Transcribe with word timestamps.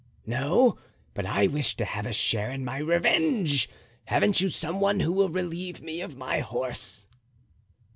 "No, 0.25 0.79
but 1.13 1.27
I 1.27 1.45
wish 1.45 1.75
to 1.75 1.85
have 1.85 2.07
a 2.07 2.11
share 2.11 2.49
in 2.49 2.65
my 2.65 2.79
revenge. 2.79 3.69
Haven't 4.05 4.41
you 4.41 4.49
some 4.49 4.79
one 4.79 5.01
who 5.01 5.11
will 5.11 5.29
relieve 5.29 5.79
me 5.83 6.01
of 6.01 6.17
my 6.17 6.39
horse?" 6.39 7.05